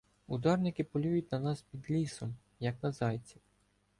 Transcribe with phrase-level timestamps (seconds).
[0.27, 3.41] Ударники полюють на нас під лісом, як на зайців.